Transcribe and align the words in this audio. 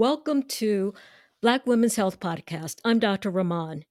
Welcome 0.00 0.44
to 0.44 0.94
Black 1.42 1.66
Women's 1.66 1.96
Health 1.96 2.20
Podcast. 2.20 2.76
I'm 2.86 3.00
Dr. 3.00 3.28
Rahman. 3.28 3.84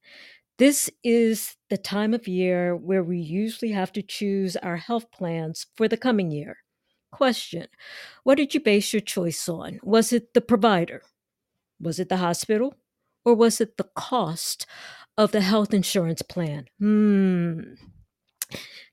This 0.58 0.90
is 1.04 1.54
the 1.68 1.78
time 1.78 2.14
of 2.14 2.26
year 2.26 2.74
where 2.74 3.04
we 3.04 3.18
usually 3.18 3.70
have 3.70 3.92
to 3.92 4.02
choose 4.02 4.56
our 4.56 4.76
health 4.76 5.12
plans 5.12 5.66
for 5.76 5.86
the 5.86 5.96
coming 5.96 6.32
year. 6.32 6.56
Question 7.12 7.68
What 8.24 8.38
did 8.38 8.54
you 8.54 8.60
base 8.60 8.92
your 8.92 9.02
choice 9.02 9.48
on? 9.48 9.78
Was 9.84 10.12
it 10.12 10.34
the 10.34 10.40
provider? 10.40 11.02
Was 11.80 12.00
it 12.00 12.08
the 12.08 12.16
hospital? 12.16 12.74
Or 13.24 13.34
was 13.34 13.60
it 13.60 13.76
the 13.76 13.88
cost 13.94 14.66
of 15.16 15.30
the 15.30 15.42
health 15.42 15.72
insurance 15.72 16.22
plan? 16.22 16.64
Hmm. 16.80 17.74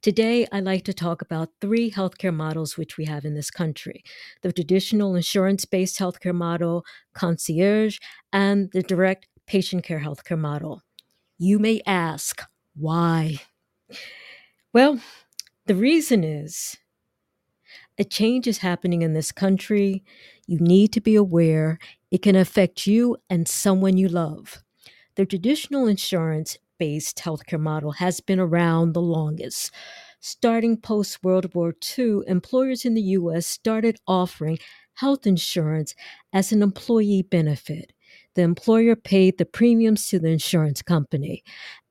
Today, 0.01 0.47
I'd 0.51 0.63
like 0.63 0.83
to 0.85 0.93
talk 0.93 1.21
about 1.21 1.49
three 1.59 1.91
healthcare 1.91 2.33
models 2.33 2.77
which 2.77 2.97
we 2.97 3.05
have 3.05 3.25
in 3.25 3.33
this 3.33 3.51
country 3.51 4.03
the 4.41 4.51
traditional 4.51 5.15
insurance 5.15 5.65
based 5.65 5.99
healthcare 5.99 6.35
model, 6.35 6.85
concierge, 7.13 7.97
and 8.31 8.71
the 8.71 8.83
direct 8.83 9.27
patient 9.47 9.83
care 9.83 9.99
healthcare 9.99 10.37
model. 10.37 10.81
You 11.37 11.59
may 11.59 11.81
ask, 11.85 12.41
why? 12.75 13.39
Well, 14.73 14.99
the 15.65 15.75
reason 15.75 16.23
is 16.23 16.77
a 17.97 18.03
change 18.03 18.47
is 18.47 18.59
happening 18.59 19.01
in 19.01 19.13
this 19.13 19.31
country. 19.31 20.03
You 20.45 20.59
need 20.59 20.93
to 20.93 21.01
be 21.01 21.15
aware 21.15 21.79
it 22.11 22.21
can 22.21 22.35
affect 22.35 22.87
you 22.87 23.17
and 23.29 23.47
someone 23.47 23.97
you 23.97 24.07
love. 24.07 24.63
The 25.15 25.25
traditional 25.25 25.87
insurance 25.87 26.57
based 26.77 27.17
healthcare 27.17 27.59
model 27.59 27.91
has 27.93 28.19
been 28.21 28.39
around 28.39 28.93
the 28.93 29.01
longest. 29.01 29.71
Starting 30.19 30.77
post 30.77 31.23
World 31.23 31.53
War 31.53 31.73
II, 31.97 32.21
employers 32.27 32.85
in 32.85 32.93
the 32.93 33.01
US 33.01 33.45
started 33.45 33.99
offering 34.07 34.57
health 34.95 35.27
insurance 35.27 35.93
as 36.33 36.51
an 36.51 36.63
employee 36.63 37.21
benefit. 37.21 37.93
The 38.35 38.41
employer 38.41 38.95
paid 38.95 39.37
the 39.37 39.45
premiums 39.45 40.07
to 40.09 40.19
the 40.19 40.29
insurance 40.29 40.81
company, 40.81 41.43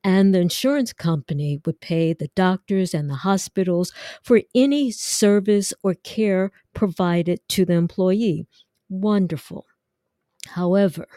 and 0.05 0.35
the 0.35 0.41
insurance 0.41 0.93
company 0.93 1.61
would 1.67 1.81
pay 1.81 2.13
the 2.13 2.31
doctors 2.37 2.95
and 2.95 3.11
the 3.11 3.15
hospitals 3.15 3.93
for 4.23 4.41
any 4.55 4.91
service 4.91 5.75
or 5.83 5.95
care 5.95 6.53
provided 6.75 7.41
to 7.51 7.65
the 7.65 7.75
employee. 7.75 8.47
Wonderful. 8.89 9.67
However, 10.47 11.09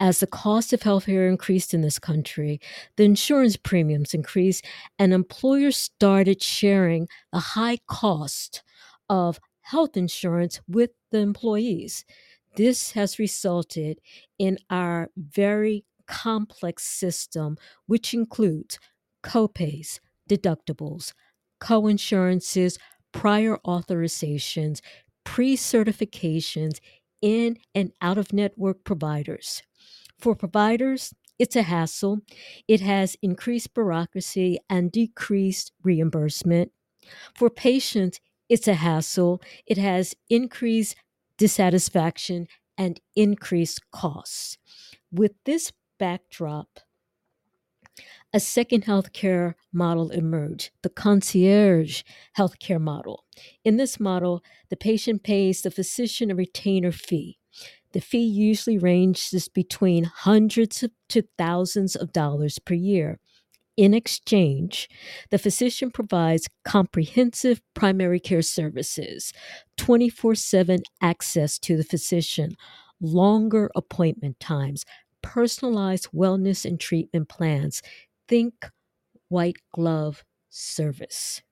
as 0.00 0.20
the 0.20 0.26
cost 0.26 0.72
of 0.72 0.80
healthcare 0.80 1.28
increased 1.28 1.74
in 1.74 1.80
this 1.80 1.98
country, 1.98 2.60
the 2.96 3.04
insurance 3.04 3.56
premiums 3.56 4.14
increased, 4.14 4.64
and 4.98 5.12
employers 5.12 5.76
started 5.76 6.42
sharing 6.42 7.08
the 7.32 7.38
high 7.38 7.78
cost 7.86 8.62
of 9.08 9.38
health 9.60 9.96
insurance 9.96 10.60
with 10.68 10.90
the 11.10 11.18
employees. 11.18 12.04
This 12.56 12.92
has 12.92 13.18
resulted 13.18 14.00
in 14.38 14.58
our 14.70 15.10
very 15.16 15.84
complex 16.06 16.84
system, 16.84 17.56
which 17.86 18.14
includes 18.14 18.78
copays, 19.22 20.00
deductibles, 20.28 21.12
coinsurances, 21.60 22.78
prior 23.12 23.58
authorizations, 23.66 24.80
pre 25.24 25.56
certifications, 25.56 26.78
in 27.20 27.58
and 27.74 27.92
out 28.00 28.18
of 28.18 28.32
network 28.32 28.84
providers. 28.84 29.62
For 30.18 30.34
providers, 30.34 31.14
it's 31.38 31.56
a 31.56 31.62
hassle. 31.62 32.20
It 32.68 32.80
has 32.80 33.16
increased 33.22 33.74
bureaucracy 33.74 34.58
and 34.70 34.92
decreased 34.92 35.72
reimbursement. 35.82 36.72
For 37.34 37.50
patients, 37.50 38.20
it's 38.48 38.68
a 38.68 38.74
hassle. 38.74 39.42
It 39.66 39.78
has 39.78 40.14
increased 40.30 40.96
dissatisfaction 41.38 42.46
and 42.78 43.00
increased 43.16 43.80
costs. 43.90 44.58
With 45.10 45.32
this 45.44 45.72
backdrop, 45.98 46.80
a 48.32 48.40
second 48.40 48.84
healthcare 48.84 49.54
model 49.72 50.10
emerged, 50.10 50.70
the 50.82 50.88
concierge 50.88 52.02
healthcare 52.36 52.80
model. 52.80 53.24
In 53.64 53.76
this 53.76 54.00
model, 54.00 54.42
the 54.70 54.76
patient 54.76 55.22
pays 55.22 55.62
the 55.62 55.70
physician 55.70 56.30
a 56.30 56.34
retainer 56.34 56.92
fee. 56.92 57.38
The 57.92 58.00
fee 58.00 58.26
usually 58.26 58.76
ranges 58.76 59.48
between 59.48 60.04
hundreds 60.04 60.84
to 61.10 61.22
thousands 61.38 61.94
of 61.94 62.12
dollars 62.12 62.58
per 62.58 62.74
year. 62.74 63.20
In 63.76 63.94
exchange, 63.94 64.88
the 65.30 65.38
physician 65.38 65.90
provides 65.90 66.48
comprehensive 66.64 67.60
primary 67.74 68.20
care 68.20 68.42
services, 68.42 69.32
24 69.76 70.34
7 70.34 70.82
access 71.00 71.58
to 71.60 71.76
the 71.76 71.84
physician, 71.84 72.56
longer 73.00 73.70
appointment 73.74 74.38
times, 74.40 74.84
personalized 75.24 76.08
wellness 76.12 76.64
and 76.66 76.78
treatment 76.78 77.28
plans, 77.28 77.82
think 78.28 78.70
white 79.28 79.56
glove 79.72 80.22
service, 80.50 81.42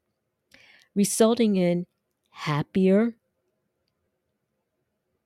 resulting 0.94 1.56
in 1.56 1.87
happier, 2.31 3.16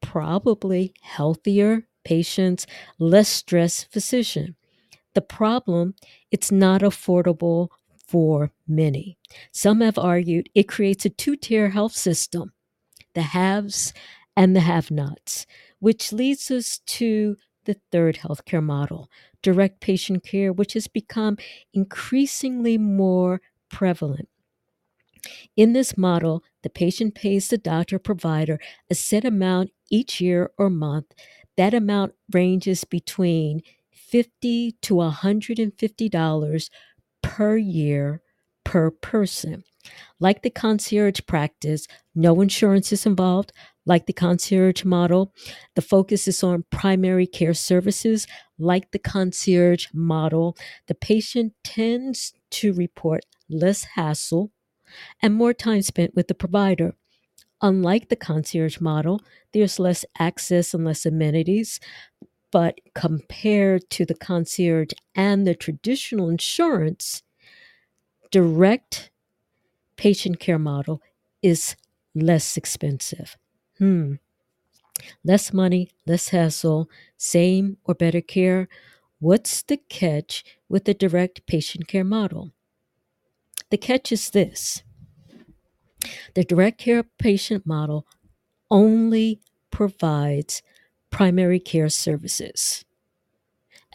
probably 0.00 0.94
healthier 1.02 1.88
patients, 2.04 2.66
less 3.00 3.28
stressed 3.28 3.90
physician. 3.92 4.54
The 5.14 5.22
problem, 5.22 5.94
it's 6.30 6.52
not 6.52 6.82
affordable 6.82 7.68
for 8.06 8.52
many. 8.68 9.18
Some 9.50 9.80
have 9.80 9.98
argued 9.98 10.48
it 10.54 10.68
creates 10.68 11.04
a 11.04 11.10
two 11.10 11.34
tier 11.34 11.70
health 11.70 11.92
system 11.92 12.52
the 13.14 13.22
haves 13.22 13.92
and 14.36 14.54
the 14.54 14.60
have 14.60 14.90
nots, 14.90 15.46
which 15.80 16.12
leads 16.12 16.50
us 16.50 16.80
to 16.86 17.36
the 17.66 17.76
third 17.92 18.16
healthcare 18.16 18.62
model, 18.62 19.10
direct 19.42 19.80
patient 19.80 20.24
care, 20.24 20.52
which 20.52 20.72
has 20.72 20.88
become 20.88 21.36
increasingly 21.74 22.78
more 22.78 23.40
prevalent. 23.70 24.28
In 25.56 25.72
this 25.72 25.98
model, 25.98 26.42
the 26.62 26.70
patient 26.70 27.14
pays 27.14 27.48
the 27.48 27.58
doctor 27.58 27.98
provider 27.98 28.58
a 28.90 28.94
set 28.94 29.24
amount 29.24 29.70
each 29.90 30.20
year 30.20 30.50
or 30.58 30.70
month. 30.70 31.12
That 31.56 31.74
amount 31.74 32.14
ranges 32.32 32.84
between 32.84 33.62
50 33.90 34.72
to 34.82 34.94
$150 34.94 36.70
per 37.22 37.56
year 37.56 38.22
per 38.64 38.90
person. 38.90 39.64
Like 40.20 40.42
the 40.42 40.50
concierge 40.50 41.20
practice, 41.26 41.86
no 42.14 42.40
insurance 42.40 42.92
is 42.92 43.06
involved. 43.06 43.52
Like 43.84 44.06
the 44.06 44.12
concierge 44.12 44.84
model, 44.84 45.32
the 45.74 45.82
focus 45.82 46.26
is 46.26 46.42
on 46.42 46.64
primary 46.70 47.26
care 47.26 47.54
services. 47.54 48.26
Like 48.58 48.90
the 48.90 48.98
concierge 48.98 49.86
model, 49.92 50.56
the 50.88 50.94
patient 50.94 51.52
tends 51.62 52.34
to 52.50 52.72
report 52.72 53.24
less 53.48 53.84
hassle 53.94 54.50
and 55.22 55.34
more 55.34 55.52
time 55.52 55.82
spent 55.82 56.14
with 56.14 56.28
the 56.28 56.34
provider. 56.34 56.94
Unlike 57.62 58.08
the 58.08 58.16
concierge 58.16 58.80
model, 58.80 59.22
there's 59.52 59.78
less 59.78 60.04
access 60.18 60.74
and 60.74 60.84
less 60.84 61.06
amenities. 61.06 61.80
But 62.52 62.80
compared 62.94 63.88
to 63.90 64.04
the 64.04 64.14
concierge 64.14 64.92
and 65.14 65.46
the 65.46 65.54
traditional 65.54 66.28
insurance, 66.28 67.22
direct 68.30 69.10
patient 69.96 70.40
care 70.40 70.58
model 70.58 71.00
is 71.42 71.76
less 72.14 72.56
expensive. 72.56 73.36
Hmm. 73.78 74.14
Less 75.24 75.52
money, 75.52 75.90
less 76.06 76.28
hassle, 76.30 76.88
same 77.16 77.76
or 77.84 77.94
better 77.94 78.20
care. 78.20 78.68
What's 79.18 79.62
the 79.62 79.76
catch 79.76 80.44
with 80.68 80.84
the 80.84 80.94
direct 80.94 81.46
patient 81.46 81.86
care 81.88 82.04
model? 82.04 82.52
The 83.70 83.76
catch 83.78 84.12
is 84.12 84.30
this 84.30 84.82
the 86.34 86.44
direct 86.44 86.78
care 86.78 87.02
patient 87.02 87.66
model 87.66 88.06
only 88.70 89.40
provides 89.70 90.62
primary 91.10 91.58
care 91.58 91.88
services. 91.88 92.84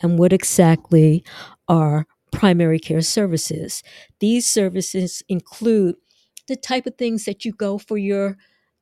And 0.01 0.17
what 0.17 0.33
exactly 0.33 1.23
are 1.67 2.07
primary 2.31 2.79
care 2.79 3.01
services? 3.01 3.83
These 4.19 4.49
services 4.49 5.23
include 5.29 5.95
the 6.47 6.55
type 6.55 6.85
of 6.85 6.95
things 6.95 7.25
that 7.25 7.45
you 7.45 7.53
go 7.53 7.77
for 7.77 7.97
your 7.97 8.37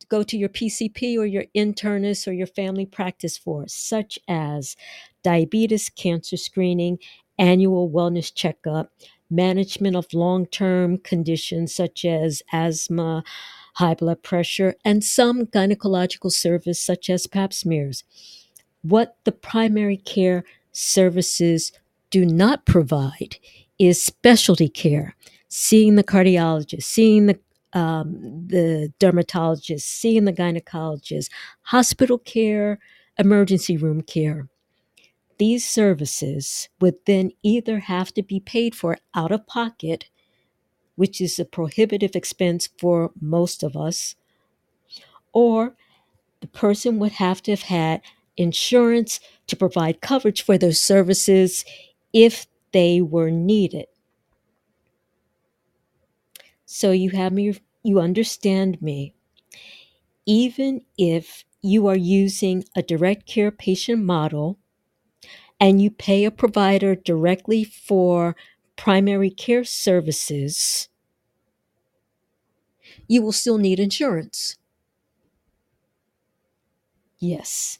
go 0.07 0.23
to 0.23 0.37
your 0.37 0.49
PCP 0.49 1.17
or 1.17 1.25
your 1.25 1.45
internist 1.55 2.27
or 2.27 2.31
your 2.31 2.47
family 2.47 2.85
practice 2.85 3.37
for, 3.37 3.65
such 3.67 4.17
as 4.27 4.75
diabetes, 5.23 5.89
cancer 5.89 6.37
screening, 6.37 6.97
annual 7.37 7.89
wellness 7.89 8.33
checkup, 8.33 8.91
management 9.29 9.95
of 9.95 10.13
long 10.13 10.45
term 10.47 10.97
conditions 10.97 11.73
such 11.73 12.05
as 12.05 12.41
asthma, 12.51 13.23
high 13.75 13.93
blood 13.93 14.23
pressure, 14.23 14.75
and 14.83 15.03
some 15.03 15.45
gynecological 15.45 16.31
service 16.31 16.81
such 16.81 17.09
as 17.09 17.27
pap 17.27 17.53
smears. 17.53 18.03
What 18.81 19.17
the 19.25 19.31
primary 19.31 19.97
care 19.97 20.43
services 20.71 21.71
do 22.09 22.25
not 22.25 22.65
provide 22.65 23.37
is 23.77 24.03
specialty 24.03 24.69
care, 24.69 25.15
seeing 25.47 25.95
the 25.95 26.03
cardiologist, 26.03 26.83
seeing 26.83 27.27
the 27.27 27.39
um, 27.73 28.47
the 28.47 28.91
dermatologist, 28.99 29.87
seeing 29.87 30.25
the 30.25 30.33
gynecologist, 30.33 31.29
hospital 31.61 32.17
care, 32.17 32.79
emergency 33.19 33.77
room 33.77 34.01
care. 34.01 34.47
These 35.37 35.69
services 35.69 36.67
would 36.81 36.95
then 37.05 37.31
either 37.43 37.79
have 37.79 38.13
to 38.15 38.23
be 38.23 38.39
paid 38.39 38.73
for 38.73 38.97
out 39.13 39.31
of 39.31 39.45
pocket, 39.45 40.09
which 40.95 41.21
is 41.21 41.37
a 41.37 41.45
prohibitive 41.45 42.15
expense 42.15 42.67
for 42.79 43.11
most 43.21 43.61
of 43.61 43.77
us, 43.77 44.15
or 45.31 45.75
the 46.41 46.47
person 46.47 46.97
would 46.99 47.13
have 47.13 47.41
to 47.43 47.51
have 47.51 47.63
had 47.63 48.01
insurance 48.35 49.19
to 49.47 49.55
provide 49.55 50.01
coverage 50.01 50.41
for 50.41 50.57
those 50.57 50.81
services 50.81 51.65
if 52.13 52.47
they 52.71 53.01
were 53.01 53.31
needed. 53.31 53.87
So 56.65 56.91
you 56.91 57.09
have 57.09 57.33
me, 57.33 57.53
you 57.83 57.99
understand 57.99 58.81
me. 58.81 59.13
Even 60.25 60.85
if 60.97 61.43
you 61.61 61.87
are 61.87 61.97
using 61.97 62.63
a 62.73 62.81
direct 62.81 63.25
care 63.27 63.51
patient 63.51 64.01
model 64.01 64.57
and 65.59 65.81
you 65.81 65.89
pay 65.91 66.25
a 66.25 66.31
provider 66.31 66.95
directly 66.95 67.63
for 67.63 68.35
primary 68.75 69.29
care 69.29 69.63
services, 69.63 70.89
you 73.09 73.21
will 73.21 73.31
still 73.33 73.57
need 73.57 73.77
insurance. 73.79 74.55
Yes. 77.19 77.77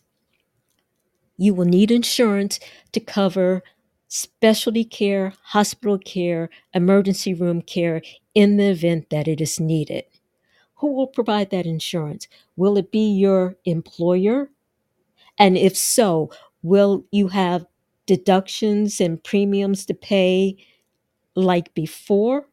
You 1.38 1.56
will 1.56 1.66
need 1.66 1.90
insurance 1.90 2.60
to 2.92 3.00
cover 3.00 3.64
specialty 4.10 4.84
care, 4.84 5.34
hospital 5.44 5.98
care, 5.98 6.50
emergency 6.74 7.34
room 7.34 7.62
care 7.62 8.02
in 8.36 8.58
the 8.58 8.70
event 8.70 9.10
that 9.12 9.28
it 9.28 9.40
is 9.40 9.60
needed. 9.60 10.04
Who 10.76 10.94
will 10.94 11.08
provide 11.08 11.52
that 11.52 11.66
insurance? 11.66 12.28
Will 12.56 12.78
it 12.78 12.92
be 12.92 13.12
your 13.12 13.56
employer? 13.66 14.50
And 15.38 15.58
if 15.58 15.78
so, 15.78 16.32
will 16.64 17.06
you 17.12 17.30
have 17.30 17.66
deductions 18.06 19.00
and 19.00 19.24
premiums 19.24 19.86
to 19.86 19.94
pay 19.94 20.58
like 21.36 21.74
before? 21.74 22.48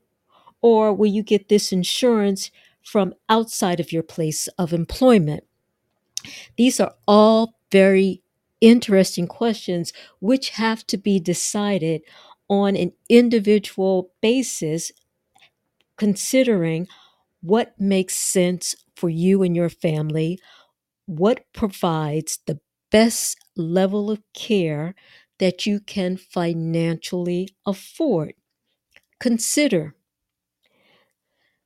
Or 0.61 0.93
will 0.93 1.11
you 1.11 1.23
get 1.23 1.49
this 1.49 1.73
insurance 1.73 2.51
from 2.83 3.15
outside 3.29 3.81
of 3.81 3.93
your 3.93 4.03
place 4.03 4.49
of 4.59 4.73
employment? 4.73 5.45
These 6.57 6.81
are 6.81 6.95
all 7.07 7.55
very 7.73 8.23
interesting 8.61 9.27
questions 9.27 9.93
which 10.21 10.51
have 10.51 10.87
to 10.89 10.97
be 10.97 11.21
decided 11.21 12.03
on 12.49 12.77
an 12.77 12.93
individual 13.09 14.13
basis, 14.23 14.93
considering 15.97 16.87
what 17.41 17.75
makes 17.79 18.15
sense 18.15 18.75
for 18.97 19.09
you 19.09 19.43
and 19.43 19.55
your 19.55 19.69
family, 19.69 20.39
what 21.07 21.45
provides 21.53 22.39
the 22.47 22.61
best 22.91 23.37
level 23.57 24.11
of 24.11 24.23
care 24.35 24.95
that 25.39 25.67
you 25.67 25.81
can 25.81 26.17
financially 26.17 27.49
afford. 27.67 28.35
Consider 29.21 29.95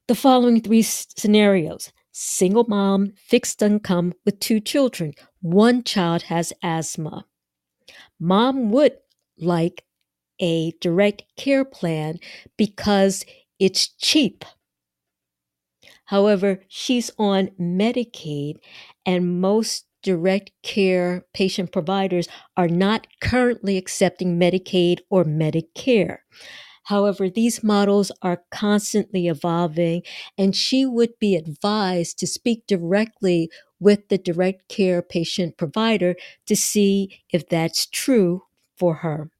the 0.09 0.15
following 0.15 0.61
three 0.61 0.83
scenarios 0.83 1.93
single 2.13 2.65
mom, 2.69 3.13
fixed 3.17 3.63
income 3.63 4.13
with 4.25 4.41
two 4.41 4.61
children. 4.61 5.13
One 5.41 5.83
child 5.83 6.23
has 6.25 6.53
asthma. 6.63 7.27
Mom 8.19 8.71
would 8.71 8.97
like 9.39 9.85
a 10.41 10.73
direct 10.81 11.25
care 11.37 11.65
plan 11.65 12.19
because 12.57 13.25
it's 13.59 13.89
cheap. 13.89 14.45
However, 16.07 16.61
she's 16.69 17.11
on 17.19 17.51
Medicaid, 17.61 18.57
and 19.07 19.41
most 19.41 19.87
direct 20.03 20.51
care 20.63 21.27
patient 21.33 21.73
providers 21.73 22.27
are 22.57 22.69
not 22.69 23.07
currently 23.21 23.77
accepting 23.77 24.39
Medicaid 24.39 25.01
or 25.09 25.25
Medicare. 25.25 26.19
However, 26.91 27.31
these 27.31 27.63
models 27.63 28.11
are 28.21 28.43
constantly 28.51 29.29
evolving, 29.29 30.03
and 30.37 30.57
she 30.57 30.85
would 30.85 31.17
be 31.21 31.37
advised 31.37 32.19
to 32.19 32.27
speak 32.27 32.67
directly 32.67 33.49
with 33.79 34.09
the 34.09 34.19
direct 34.19 34.69
care 34.69 35.01
patient 35.01 35.57
provider 35.57 36.17
to 36.47 36.57
see 36.57 37.21
if 37.31 37.49
that's 37.49 37.87
true 37.87 38.43
for 38.77 38.97
her. 38.97 39.31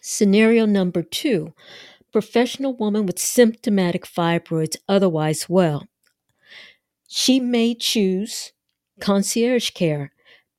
Scenario 0.00 0.66
number 0.66 1.02
two 1.02 1.52
professional 2.12 2.76
woman 2.76 3.06
with 3.06 3.18
symptomatic 3.18 4.06
fibroids, 4.06 4.76
otherwise 4.88 5.48
well. 5.48 5.88
She 7.08 7.40
may 7.40 7.74
choose 7.74 8.52
concierge 9.00 9.70
care 9.70 10.12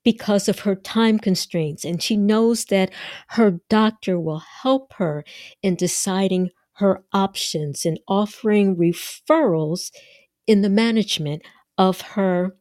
because 0.07 0.47
of 0.47 0.59
her 0.59 0.73
time 0.73 1.19
constraints. 1.19 1.83
And 1.83 2.01
she 2.01 2.15
knows 2.15 2.63
that 2.67 2.93
her 3.31 3.59
doctor 3.69 4.17
will 4.17 4.41
help 4.61 4.93
her 4.93 5.25
in 5.61 5.75
deciding 5.75 6.51
her 6.75 7.03
options 7.11 7.85
and 7.85 7.99
offering 8.07 8.77
referrals 8.77 9.91
in 10.47 10.61
the 10.61 10.69
management 10.69 11.41
of 11.77 11.99
her 11.99 12.55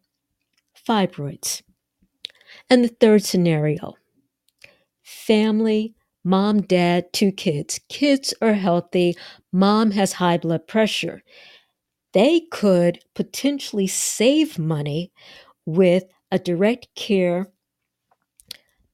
fibroids. 0.89 1.63
And 2.69 2.83
the 2.83 2.89
third 2.89 3.23
scenario 3.23 3.95
family, 5.05 5.95
mom, 6.25 6.63
dad, 6.63 7.13
two 7.13 7.31
kids. 7.31 7.79
Kids 7.89 8.35
are 8.43 8.55
healthy, 8.55 9.15
mom 9.53 9.93
has 9.93 10.15
high 10.15 10.39
blood 10.39 10.67
pressure. 10.67 11.23
They 12.13 12.41
could 12.51 12.99
potentially 13.15 13.87
save 13.87 14.59
money 14.59 15.13
with 15.65 16.07
a 16.37 16.39
direct 16.39 16.89
care 16.95 17.51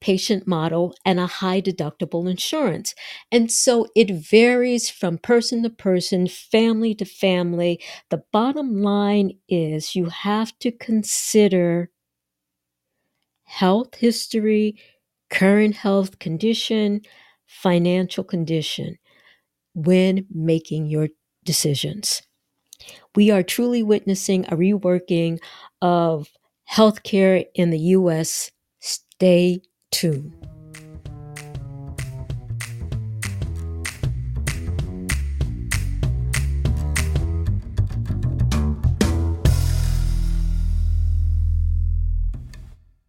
patient 0.00 0.46
model 0.46 0.94
and 1.04 1.18
a 1.18 1.26
high 1.26 1.60
deductible 1.60 2.30
insurance. 2.30 2.94
And 3.32 3.50
so 3.50 3.88
it 3.96 4.10
varies 4.10 4.88
from 4.88 5.18
person 5.18 5.64
to 5.64 5.70
person, 5.70 6.28
family 6.28 6.94
to 6.96 7.04
family. 7.04 7.80
The 8.10 8.22
bottom 8.32 8.82
line 8.82 9.38
is 9.48 9.96
you 9.96 10.06
have 10.06 10.56
to 10.60 10.70
consider 10.70 11.90
health 13.42 13.96
history, 13.96 14.76
current 15.28 15.74
health 15.74 16.20
condition, 16.20 17.00
financial 17.46 18.22
condition 18.22 18.98
when 19.74 20.26
making 20.30 20.86
your 20.86 21.08
decisions. 21.44 22.22
We 23.16 23.32
are 23.32 23.42
truly 23.42 23.82
witnessing 23.82 24.46
a 24.46 24.56
reworking 24.56 25.38
of 25.80 26.28
healthcare 26.72 27.46
in 27.54 27.70
the 27.70 27.78
US. 27.78 28.50
Stay 28.80 29.62
tuned. 29.90 30.51